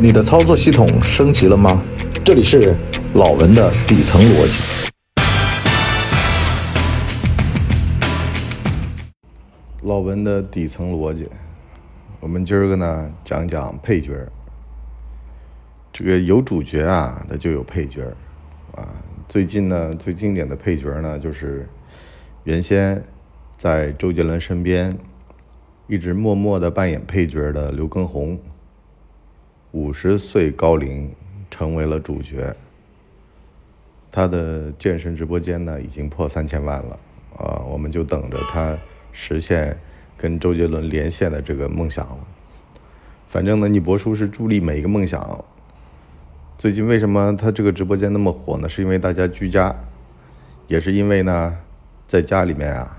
[0.00, 1.82] 你的操作系统升级了吗？
[2.24, 2.72] 这里是
[3.14, 4.92] 老文的底层逻辑。
[9.82, 11.28] 老文的底层逻辑，
[12.20, 14.14] 我们今儿个呢讲讲配角。
[15.92, 18.04] 这个有主角啊，那就有配角
[18.76, 18.86] 啊。
[19.28, 21.68] 最近呢，最经典的配角呢，就是
[22.44, 23.02] 原先
[23.56, 24.96] 在周杰伦身边
[25.88, 28.38] 一直默默的扮演配角的刘畊宏。
[29.72, 31.10] 五十岁高龄，
[31.50, 32.56] 成为了主角。
[34.10, 36.98] 他的健身直播间呢，已经破三千万了
[37.36, 37.60] 啊！
[37.68, 38.76] 我们就等着他
[39.12, 39.78] 实现
[40.16, 42.18] 跟周杰伦连线的这个梦想了。
[43.28, 45.44] 反正呢，你博叔是助力每一个梦想。
[46.56, 48.66] 最近为什么他这个直播间那么火呢？
[48.66, 49.76] 是因为大家居家，
[50.66, 51.58] 也是因为呢，
[52.08, 52.98] 在家里面啊，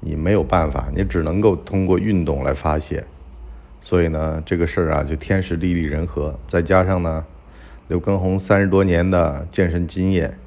[0.00, 3.06] 你没有办法，你只能够通过运动来发泄。
[3.80, 7.24] 所以呢，这个事儿啊，就天时地利人和，再加上呢，
[7.88, 10.38] 刘畊宏三十多年的健身经验，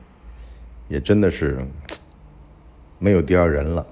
[0.88, 1.66] 也真的是
[3.00, 3.88] 没有第二人了。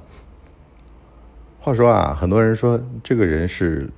[1.59, 3.89] 话说啊，很多人说这个人是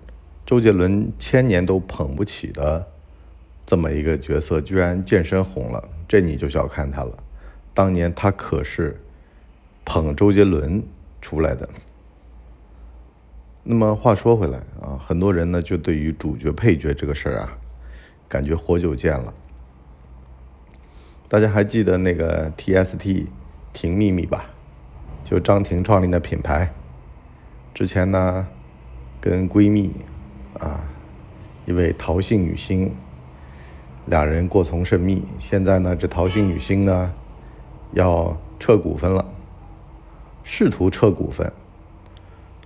[0.45, 2.87] 周杰伦千年都捧不起的
[3.65, 7.17] 这么一个角色，居然健身红了，这你就小看他了。
[7.73, 8.99] 当年他可是
[9.85, 10.81] 捧周杰伦
[11.21, 11.67] 出来的。
[13.65, 17.57] 那么话说回来啊，很多人呢就对于主角配角这个事儿啊，
[18.27, 19.33] 感觉活久见了。
[21.29, 23.27] 大家还记得那个 TST
[23.71, 24.49] 婷秘密吧？
[25.23, 26.73] 就张婷创立的品牌，
[27.73, 28.45] 之前呢
[29.21, 29.93] 跟闺蜜
[30.59, 30.83] 啊
[31.65, 32.93] 一位陶姓女星，
[34.05, 35.23] 俩人过从甚密。
[35.39, 37.13] 现在呢这陶姓女星呢
[37.93, 39.25] 要撤股份了，
[40.43, 41.49] 试图撤股份。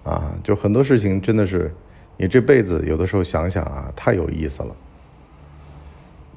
[0.07, 1.69] 啊，就很多事情真的是，
[2.15, 4.73] 你这辈子有的时候想想啊，太有意思了。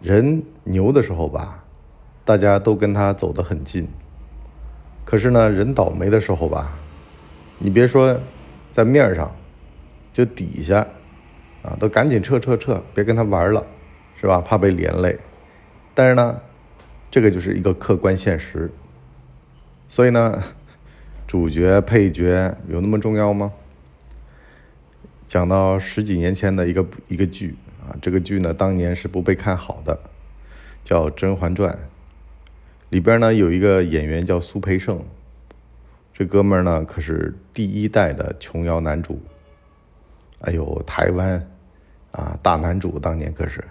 [0.02, 1.62] 人牛的时候吧，
[2.24, 3.84] 大家都跟他走得很近；
[5.04, 6.72] 可是呢，人倒霉的时候吧，
[7.58, 8.20] 你别说
[8.72, 9.30] 在面上，
[10.12, 10.84] 就底下
[11.62, 13.64] 啊，都赶紧撤撤撤，别跟他玩了，
[14.20, 14.40] 是吧？
[14.40, 15.16] 怕被连累。
[15.94, 16.40] 但是呢，
[17.08, 18.68] 这个就是一个客观现实。
[19.88, 20.42] 所以呢，
[21.26, 23.52] 主角配角有那么重要吗？
[25.30, 27.54] 讲到十几年前的一个一个剧
[27.86, 29.96] 啊，这个剧呢当年是不被看好的，
[30.82, 31.72] 叫《甄嬛传》，
[32.88, 35.00] 里边呢有一个演员叫苏培盛，
[36.12, 39.22] 这哥们儿呢可是第一代的琼瑶男主，
[40.40, 41.48] 哎呦台湾
[42.10, 43.62] 啊大男主当年可是，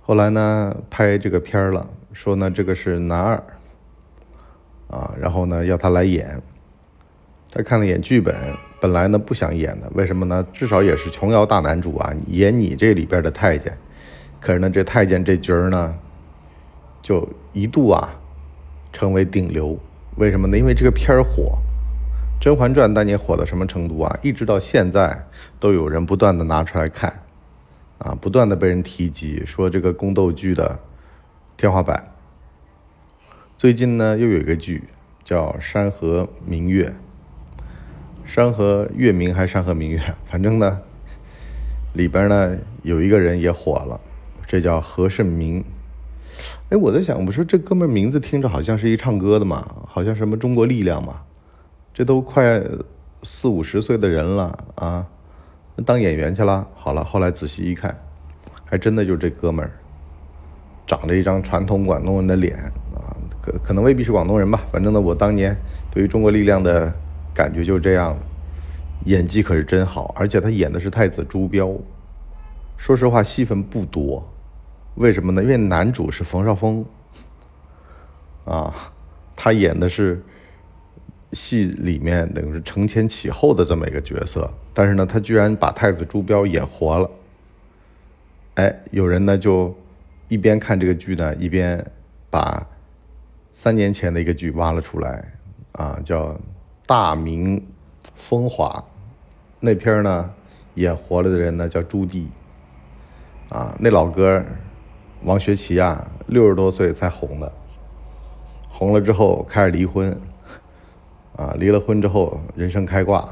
[0.00, 3.36] 后来呢拍这个片儿了，说呢这个是男二，
[4.88, 6.40] 啊然后呢要他来演，
[7.56, 8.34] 他看了眼剧本。
[8.78, 10.46] 本来呢不想演的，为什么呢？
[10.52, 13.76] 至少也是琼瑶大男主啊，演你这里边的太监。
[14.38, 15.94] 可是呢，这太监这角儿呢，
[17.00, 18.14] 就一度啊
[18.92, 19.78] 成为顶流。
[20.16, 20.58] 为什么呢？
[20.58, 21.58] 因为这个片儿火，
[22.42, 24.18] 《甄嬛传》当年火到什么程度啊？
[24.22, 25.26] 一直到现在
[25.58, 27.22] 都有人不断的拿出来看，
[27.98, 30.78] 啊，不断的被人提及，说这个宫斗剧的
[31.56, 32.12] 天花板。
[33.56, 34.84] 最近呢，又有一个剧
[35.24, 36.88] 叫《山河明月》。
[38.26, 40.80] 山河月明还是山河明月， 反正呢，
[41.94, 43.98] 里边呢有一个人也火了，
[44.46, 45.64] 这叫何胜明。
[46.68, 51.22] 哎，我在想，我说这哥们名字听着好像是一唱歌的嘛，好像什么中国力量嘛，
[51.94, 52.60] 这都快
[53.22, 55.06] 四五十岁的人了啊，
[55.84, 56.66] 当演员去了。
[56.74, 57.96] 好了，后来仔细一看，
[58.64, 59.70] 还真的就是这哥们儿，
[60.84, 62.56] 长着一张传统广东人的脸
[62.92, 65.56] 啊，可可能未必是广东人吧，反正呢，我当年
[65.92, 66.92] 对于中国力量的。
[67.36, 68.18] 感觉就这样
[69.04, 71.70] 演技可是真好，而且他演的是太子朱标。
[72.78, 74.26] 说实话，戏份不多，
[74.94, 75.42] 为什么呢？
[75.42, 76.82] 因为男主是冯绍峰，
[78.46, 78.74] 啊，
[79.36, 80.22] 他演的是
[81.32, 87.10] 戏里面等于是承前启后的这么一个角色，但是呢，他居然把太子朱标演活了。
[88.54, 89.76] 哎，有人呢就
[90.28, 91.84] 一边看这个剧呢，一边
[92.30, 92.66] 把
[93.52, 95.32] 三年前的一个剧挖了出来，
[95.72, 96.34] 啊，叫。
[96.86, 97.66] 大明
[98.14, 98.84] 风华
[99.58, 100.30] 那片呢，
[100.74, 102.26] 演活了的人呢叫朱棣，
[103.48, 104.40] 啊，那老哥
[105.24, 107.52] 王学圻啊，六十多岁才红的，
[108.68, 110.16] 红了之后开始离婚，
[111.34, 113.28] 啊，离了婚之后人生开挂，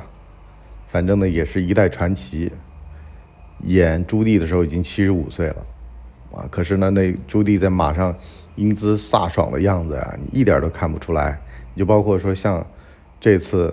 [0.89, 2.51] 反正呢也是一代传奇。
[3.61, 5.67] 演朱棣的时候已经七十五岁了，
[6.33, 8.13] 啊，可是呢那朱棣在马上
[8.57, 11.39] 英姿飒爽的样子啊，你一点都看不出来。
[11.73, 12.67] 你就包括说像。
[13.25, 13.73] 这次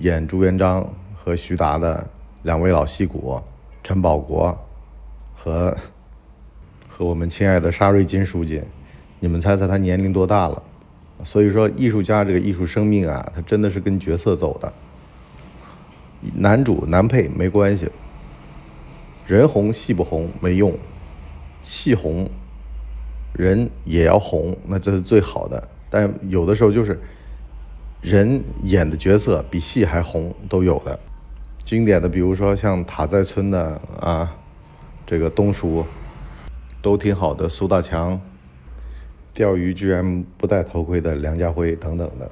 [0.00, 2.06] 演朱元璋和徐达的
[2.42, 3.40] 两位老戏骨
[3.82, 4.54] 陈宝国
[5.34, 5.74] 和
[6.86, 8.62] 和我们亲爱的沙瑞金书记，
[9.18, 10.62] 你们猜猜他年龄多大了？
[11.24, 14.70] 所以说，艺术家这个艺术生命啊，他真的是跟角色走的。
[16.34, 17.90] 男主男配没关系，
[19.26, 20.76] 人红戏不红没用，
[21.62, 22.28] 戏红
[23.32, 25.66] 人也要红，那这是最好的。
[25.88, 27.00] 但有的时候就是
[28.02, 30.98] 人演的角色比戏还红都有的。
[31.62, 34.36] 经典的，比如说像塔在村的啊，
[35.06, 35.86] 这个东叔
[36.82, 38.20] 都挺好的，苏大强，
[39.32, 42.28] 钓鱼居然不戴头盔的梁家辉等等的。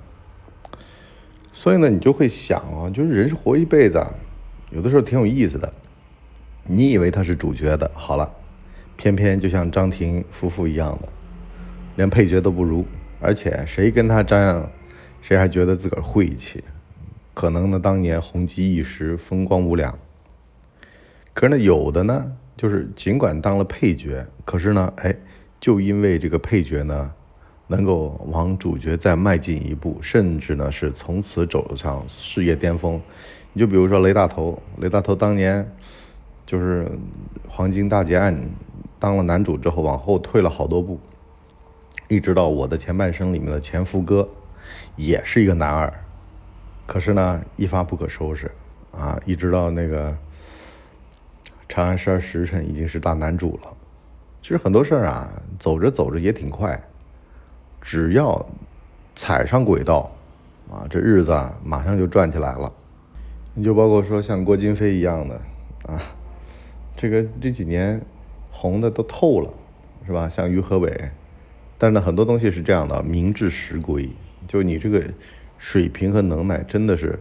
[1.52, 4.04] 所以呢，你就会想啊，就是人是活一辈子，
[4.70, 5.72] 有的时候挺有意思的。
[6.64, 8.28] 你以为他是主角的，好了，
[8.96, 11.08] 偏偏就像张庭夫妇一样的，
[11.94, 12.84] 连配角都不如，
[13.20, 14.70] 而且谁跟他沾上，
[15.20, 16.62] 谁还觉得自个儿晦气。
[17.32, 19.98] 可能呢，当年红极一时，风光无两。
[21.32, 25.16] 可是呢，有的呢，就是尽管当了配角，可是呢，哎，
[25.60, 27.12] 就因为这个配角呢，
[27.68, 33.00] 能够往主角再迈进一步，甚至呢，是从此走上事业巅峰。
[33.52, 35.66] 你就比如说雷大头，雷大头当年
[36.44, 36.84] 就是
[37.48, 38.34] 《黄金大劫案》
[38.98, 40.98] 当了男主之后，往后退了好多步，
[42.08, 44.28] 一直到《我的前半生》里面的前夫哥，
[44.96, 45.92] 也是一个男二。
[46.86, 48.50] 可是呢，一发不可收拾，
[48.92, 50.10] 啊，一直到那个
[51.68, 53.76] 《长安十二时辰》已经是大男主了。
[54.42, 56.82] 其实很多事儿啊，走着走着也挺快，
[57.80, 58.44] 只要
[59.14, 60.10] 踩上轨道，
[60.68, 62.72] 啊，这日子啊马上就转起来了。
[63.54, 65.34] 你就包括说像郭京飞一样的，
[65.86, 66.00] 啊，
[66.96, 68.00] 这个这几年
[68.50, 69.50] 红的都透了，
[70.06, 70.28] 是吧？
[70.28, 71.10] 像于和伟，
[71.78, 74.08] 但是呢，很多东西是这样的，名至实归，
[74.50, 75.00] 就你这个。
[75.62, 77.18] 水平和能耐真的是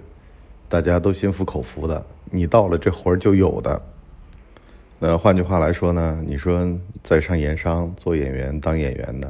[0.70, 3.82] 大家都心服口服的，你到了这活儿就有的。
[4.98, 6.66] 那换句话来说呢，你说
[7.04, 9.30] 在商言商、做演员、当演员的，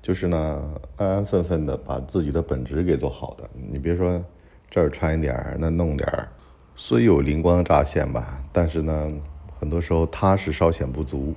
[0.00, 0.62] 就是呢
[0.96, 3.46] 安安分分的把自己的本职给做好的。
[3.70, 4.24] 你别说
[4.70, 6.26] 这儿穿一点儿，那弄点儿，
[6.74, 9.12] 虽有灵光乍现吧，但是呢，
[9.58, 11.34] 很多时候踏实稍显不足，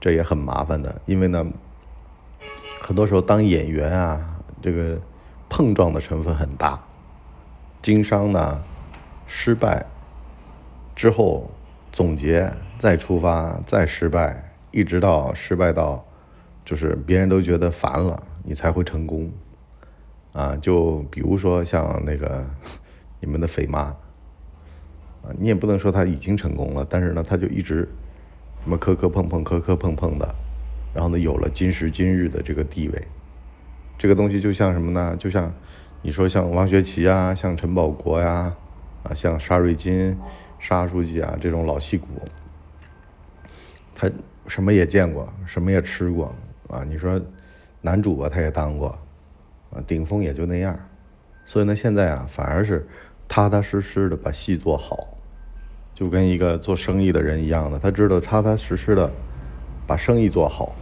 [0.00, 0.98] 这也很麻烦的。
[1.04, 1.46] 因为呢，
[2.80, 4.35] 很多时候当演员啊，
[4.66, 5.00] 这个。
[5.48, 6.82] 碰撞的成分很大，
[7.80, 8.64] 经商呢，
[9.24, 9.86] 失败
[10.96, 11.48] 之后
[11.92, 16.04] 总结再出发再失败，一直到失败到
[16.64, 19.30] 就是别人都觉得烦了，你才会成功。
[20.32, 22.44] 啊，就比如说像那个
[23.20, 27.88] 你们的肥妈，啊，你也不能说他已经成功了，但是呢，他就一直
[28.64, 30.34] 什么磕磕碰碰磕磕碰碰的，
[30.92, 33.08] 然后呢，有了今时今日的这个地位。
[33.98, 35.16] 这个东西就像什么呢？
[35.18, 35.52] 就像
[36.02, 38.54] 你说像王学圻啊，像陈宝国呀，
[39.02, 40.16] 啊，像沙瑞金、
[40.58, 42.06] 沙书记啊这种老戏骨，
[43.94, 44.10] 他
[44.46, 46.34] 什么也见过，什么也吃过
[46.68, 46.84] 啊。
[46.84, 47.20] 你说
[47.80, 48.88] 男主吧，他也当过，
[49.70, 50.78] 啊，顶峰也就那样。
[51.44, 52.86] 所以呢，现在啊，反而是
[53.26, 55.16] 踏踏实实的把戏做好，
[55.94, 59.10] 就跟一个做生意的人一样的，他知道踏踏实实的
[59.86, 60.74] 把生意做好，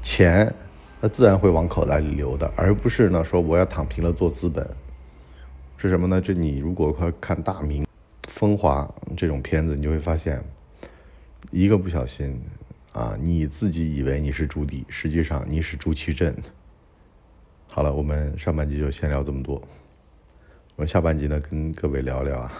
[0.00, 0.52] 钱。
[1.02, 4.68] 那自然会往口袋里流的，而不是呢说我要躺平了做资本，
[5.78, 6.20] 是什么呢？
[6.20, 7.86] 这你如果看《大明
[8.28, 8.86] 风华》
[9.16, 10.44] 这种片子，你就会发现，
[11.50, 12.38] 一个不小心
[12.92, 16.36] 啊，你自己以为你是朱棣，实际上你是朱祁镇。
[17.68, 19.54] 好了，我们上半集就先聊这么多，
[20.76, 22.52] 我们下半集呢跟各位聊聊啊，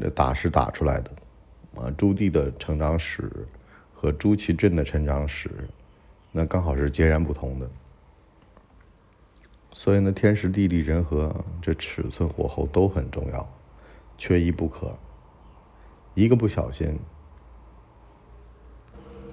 [0.00, 1.10] 这打是打出来的
[1.74, 3.28] 啊，朱棣的成长史
[3.92, 5.50] 和朱祁镇的成长史。
[6.38, 7.66] 那刚好是截然不同的，
[9.72, 13.48] 所以呢，天时地利人和，这尺寸火候都很重要，
[14.18, 14.92] 缺一不可。
[16.12, 16.98] 一个不小心，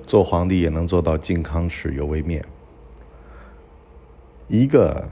[0.04, 2.42] 做皇帝也能做到靖康耻犹未灭；
[4.48, 5.10] 一个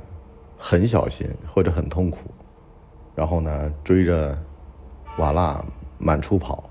[0.58, 2.32] 很小心或者很痛苦，
[3.14, 4.42] 然后呢，追着
[5.18, 5.66] 瓦剌
[5.98, 6.70] 满处跑，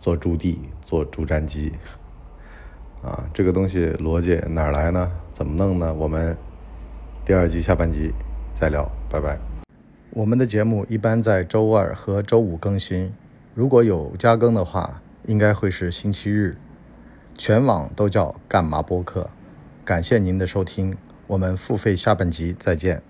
[0.00, 1.70] 做朱棣，做朱瞻基。
[3.02, 5.10] 啊，这个东西逻辑哪儿来呢？
[5.32, 5.92] 怎么弄呢？
[5.92, 6.36] 我们
[7.24, 8.12] 第二集下半集
[8.54, 9.38] 再聊，拜拜。
[10.10, 13.12] 我们的节目一般在周二和周五更新，
[13.54, 16.56] 如果有加更的话，应该会是星期日。
[17.36, 19.30] 全网都叫干嘛播客。
[19.84, 23.02] 感谢您的收听，我们付费下半集再见。